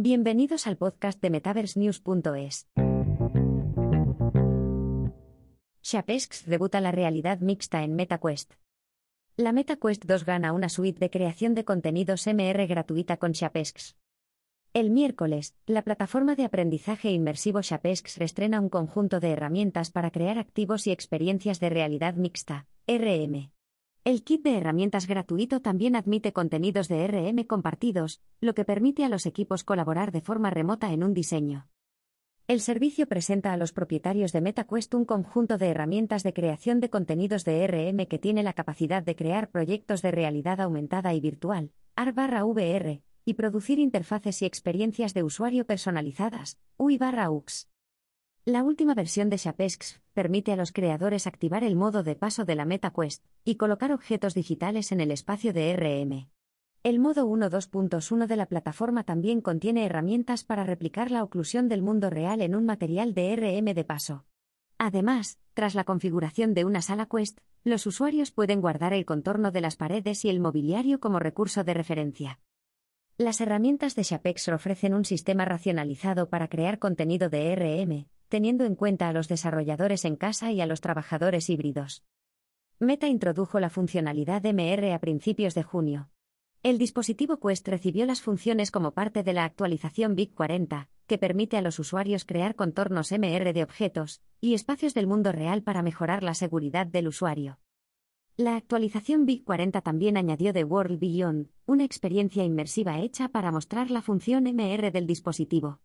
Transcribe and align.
Bienvenidos 0.00 0.68
al 0.68 0.76
podcast 0.76 1.20
de 1.20 1.28
MetaverseNews.es. 1.28 2.68
Shapesks 5.82 6.46
debuta 6.46 6.80
la 6.80 6.92
realidad 6.92 7.40
mixta 7.40 7.82
en 7.82 7.96
MetaQuest. 7.96 8.52
La 9.36 9.50
MetaQuest 9.50 10.04
2 10.04 10.24
gana 10.24 10.52
una 10.52 10.68
suite 10.68 11.00
de 11.00 11.10
creación 11.10 11.56
de 11.56 11.64
contenidos 11.64 12.28
MR 12.28 12.64
gratuita 12.68 13.16
con 13.16 13.32
Shapesks. 13.32 13.96
El 14.72 14.90
miércoles, 14.90 15.56
la 15.66 15.82
plataforma 15.82 16.36
de 16.36 16.44
aprendizaje 16.44 17.10
inmersivo 17.10 17.60
Shapesks 17.60 18.18
restrena 18.18 18.60
un 18.60 18.68
conjunto 18.68 19.18
de 19.18 19.32
herramientas 19.32 19.90
para 19.90 20.12
crear 20.12 20.38
activos 20.38 20.86
y 20.86 20.92
experiencias 20.92 21.58
de 21.58 21.70
realidad 21.70 22.14
mixta, 22.14 22.68
RM. 22.86 23.50
El 24.08 24.24
kit 24.24 24.42
de 24.42 24.56
herramientas 24.56 25.06
gratuito 25.06 25.60
también 25.60 25.94
admite 25.94 26.32
contenidos 26.32 26.88
de 26.88 27.06
RM 27.06 27.44
compartidos, 27.44 28.22
lo 28.40 28.54
que 28.54 28.64
permite 28.64 29.04
a 29.04 29.10
los 29.10 29.26
equipos 29.26 29.64
colaborar 29.64 30.12
de 30.12 30.22
forma 30.22 30.48
remota 30.48 30.94
en 30.94 31.04
un 31.04 31.12
diseño. 31.12 31.68
El 32.46 32.62
servicio 32.62 33.06
presenta 33.06 33.52
a 33.52 33.58
los 33.58 33.74
propietarios 33.74 34.32
de 34.32 34.40
MetaQuest 34.40 34.94
un 34.94 35.04
conjunto 35.04 35.58
de 35.58 35.68
herramientas 35.68 36.22
de 36.22 36.32
creación 36.32 36.80
de 36.80 36.88
contenidos 36.88 37.44
de 37.44 37.66
RM 37.66 38.06
que 38.06 38.18
tiene 38.18 38.42
la 38.42 38.54
capacidad 38.54 39.02
de 39.02 39.14
crear 39.14 39.50
proyectos 39.50 40.00
de 40.00 40.10
realidad 40.10 40.62
aumentada 40.62 41.12
y 41.12 41.20
virtual, 41.20 41.72
AR/VR, 41.94 43.02
y 43.26 43.34
producir 43.34 43.78
interfaces 43.78 44.40
y 44.40 44.46
experiencias 44.46 45.12
de 45.12 45.22
usuario 45.22 45.66
personalizadas, 45.66 46.58
UI/UX. 46.78 47.68
La 48.48 48.62
última 48.62 48.94
versión 48.94 49.28
de 49.28 49.36
Shapesks 49.36 50.00
permite 50.14 50.52
a 50.52 50.56
los 50.56 50.72
creadores 50.72 51.26
activar 51.26 51.64
el 51.64 51.76
modo 51.76 52.02
de 52.02 52.16
paso 52.16 52.46
de 52.46 52.54
la 52.54 52.64
MetaQuest 52.64 53.22
y 53.44 53.56
colocar 53.56 53.92
objetos 53.92 54.32
digitales 54.32 54.90
en 54.90 55.02
el 55.02 55.10
espacio 55.10 55.52
de 55.52 55.76
RM. 55.76 56.30
El 56.82 56.98
modo 56.98 57.28
1.2.1 57.28 58.26
de 58.26 58.36
la 58.36 58.46
plataforma 58.46 59.04
también 59.04 59.42
contiene 59.42 59.84
herramientas 59.84 60.44
para 60.44 60.64
replicar 60.64 61.10
la 61.10 61.24
oclusión 61.24 61.68
del 61.68 61.82
mundo 61.82 62.08
real 62.08 62.40
en 62.40 62.54
un 62.54 62.64
material 62.64 63.12
de 63.12 63.36
RM 63.36 63.74
de 63.74 63.84
paso. 63.84 64.24
Además, 64.78 65.38
tras 65.52 65.74
la 65.74 65.84
configuración 65.84 66.54
de 66.54 66.64
una 66.64 66.80
sala 66.80 67.04
Quest, 67.04 67.40
los 67.64 67.86
usuarios 67.86 68.30
pueden 68.30 68.62
guardar 68.62 68.94
el 68.94 69.04
contorno 69.04 69.50
de 69.50 69.60
las 69.60 69.76
paredes 69.76 70.24
y 70.24 70.30
el 70.30 70.40
mobiliario 70.40 71.00
como 71.00 71.18
recurso 71.18 71.64
de 71.64 71.74
referencia. 71.74 72.40
Las 73.18 73.42
herramientas 73.42 73.94
de 73.94 74.04
Shapex 74.04 74.48
ofrecen 74.48 74.94
un 74.94 75.04
sistema 75.04 75.44
racionalizado 75.44 76.30
para 76.30 76.48
crear 76.48 76.78
contenido 76.78 77.28
de 77.28 77.54
RM, 77.54 78.08
teniendo 78.28 78.64
en 78.64 78.74
cuenta 78.74 79.08
a 79.08 79.12
los 79.12 79.28
desarrolladores 79.28 80.04
en 80.04 80.16
casa 80.16 80.52
y 80.52 80.60
a 80.60 80.66
los 80.66 80.80
trabajadores 80.80 81.50
híbridos. 81.50 82.04
Meta 82.78 83.08
introdujo 83.08 83.58
la 83.58 83.70
funcionalidad 83.70 84.42
MR 84.44 84.92
a 84.92 84.98
principios 85.00 85.54
de 85.54 85.64
junio. 85.64 86.10
El 86.62 86.78
dispositivo 86.78 87.38
Quest 87.38 87.66
recibió 87.68 88.04
las 88.06 88.20
funciones 88.20 88.70
como 88.70 88.92
parte 88.92 89.22
de 89.22 89.32
la 89.32 89.44
actualización 89.44 90.14
Big 90.14 90.34
40, 90.34 90.88
que 91.06 91.18
permite 91.18 91.56
a 91.56 91.62
los 91.62 91.78
usuarios 91.78 92.24
crear 92.24 92.54
contornos 92.54 93.10
MR 93.12 93.52
de 93.52 93.62
objetos 93.62 94.22
y 94.40 94.54
espacios 94.54 94.94
del 94.94 95.06
mundo 95.06 95.32
real 95.32 95.62
para 95.62 95.82
mejorar 95.82 96.22
la 96.22 96.34
seguridad 96.34 96.86
del 96.86 97.08
usuario. 97.08 97.58
La 98.36 98.54
actualización 98.54 99.26
Big 99.26 99.44
40 99.44 99.80
también 99.80 100.16
añadió 100.16 100.52
The 100.52 100.62
World 100.62 101.00
Beyond, 101.00 101.48
una 101.66 101.84
experiencia 101.84 102.44
inmersiva 102.44 103.00
hecha 103.00 103.28
para 103.28 103.50
mostrar 103.50 103.90
la 103.90 104.02
función 104.02 104.44
MR 104.44 104.92
del 104.92 105.06
dispositivo. 105.06 105.80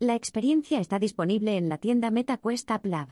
La 0.00 0.16
experiencia 0.16 0.80
está 0.80 0.98
disponible 0.98 1.56
en 1.56 1.68
la 1.68 1.78
tienda 1.78 2.10
MetaQuest 2.10 2.68
App 2.72 2.84
Lab. 2.84 3.08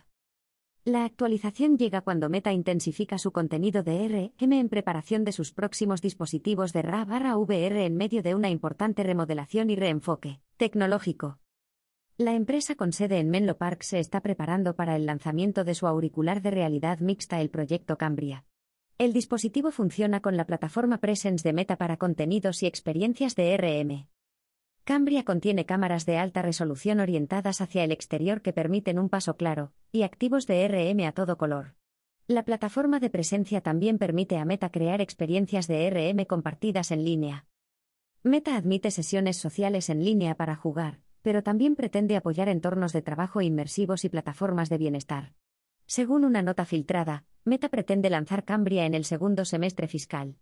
La 0.84 1.04
actualización 1.04 1.78
llega 1.78 2.00
cuando 2.00 2.28
Meta 2.28 2.52
intensifica 2.52 3.18
su 3.18 3.30
contenido 3.30 3.84
de 3.84 4.32
RM 4.40 4.52
en 4.52 4.68
preparación 4.68 5.22
de 5.22 5.30
sus 5.30 5.52
próximos 5.52 6.02
dispositivos 6.02 6.72
de 6.72 6.82
RA/VR 6.82 7.86
en 7.86 7.96
medio 7.96 8.24
de 8.24 8.34
una 8.34 8.50
importante 8.50 9.04
remodelación 9.04 9.70
y 9.70 9.76
reenfoque 9.76 10.40
tecnológico. 10.56 11.38
La 12.16 12.34
empresa 12.34 12.74
con 12.74 12.92
sede 12.92 13.20
en 13.20 13.30
Menlo 13.30 13.58
Park 13.58 13.82
se 13.82 14.00
está 14.00 14.20
preparando 14.20 14.74
para 14.74 14.96
el 14.96 15.06
lanzamiento 15.06 15.62
de 15.62 15.76
su 15.76 15.86
auricular 15.86 16.42
de 16.42 16.50
realidad 16.50 16.98
mixta, 16.98 17.40
el 17.40 17.50
proyecto 17.50 17.96
Cambria. 17.96 18.44
El 18.98 19.12
dispositivo 19.12 19.70
funciona 19.70 20.20
con 20.20 20.36
la 20.36 20.46
plataforma 20.46 20.98
Presence 20.98 21.48
de 21.48 21.52
Meta 21.52 21.76
para 21.76 21.96
contenidos 21.96 22.60
y 22.64 22.66
experiencias 22.66 23.36
de 23.36 23.56
RM. 23.56 24.08
Cambria 24.84 25.24
contiene 25.24 25.64
cámaras 25.64 26.06
de 26.06 26.18
alta 26.18 26.42
resolución 26.42 26.98
orientadas 26.98 27.60
hacia 27.60 27.84
el 27.84 27.92
exterior 27.92 28.42
que 28.42 28.52
permiten 28.52 28.98
un 28.98 29.08
paso 29.08 29.36
claro, 29.36 29.72
y 29.92 30.02
activos 30.02 30.48
de 30.48 30.66
RM 30.66 31.06
a 31.06 31.12
todo 31.12 31.38
color. 31.38 31.76
La 32.26 32.44
plataforma 32.44 32.98
de 32.98 33.08
presencia 33.08 33.60
también 33.60 33.98
permite 33.98 34.38
a 34.38 34.44
Meta 34.44 34.70
crear 34.70 35.00
experiencias 35.00 35.68
de 35.68 35.88
RM 35.88 36.24
compartidas 36.24 36.90
en 36.90 37.04
línea. 37.04 37.46
Meta 38.24 38.56
admite 38.56 38.90
sesiones 38.90 39.36
sociales 39.36 39.88
en 39.88 40.04
línea 40.04 40.34
para 40.36 40.56
jugar, 40.56 41.00
pero 41.22 41.44
también 41.44 41.76
pretende 41.76 42.16
apoyar 42.16 42.48
entornos 42.48 42.92
de 42.92 43.02
trabajo 43.02 43.40
inmersivos 43.40 44.04
y 44.04 44.08
plataformas 44.08 44.68
de 44.68 44.78
bienestar. 44.78 45.34
Según 45.86 46.24
una 46.24 46.42
nota 46.42 46.64
filtrada, 46.64 47.24
Meta 47.44 47.68
pretende 47.68 48.10
lanzar 48.10 48.44
Cambria 48.44 48.84
en 48.84 48.94
el 48.94 49.04
segundo 49.04 49.44
semestre 49.44 49.86
fiscal. 49.86 50.36